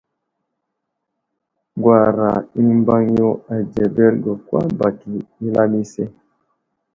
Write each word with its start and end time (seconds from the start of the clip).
Gwara 1.81 2.29
i 2.59 2.61
Mbaŋ 2.79 3.03
yo 3.17 3.29
a 3.53 3.55
dzidzerge 3.71 4.31
kwa 4.45 4.61
bak 4.77 4.97
i 5.45 5.47
lamise. 5.53 6.03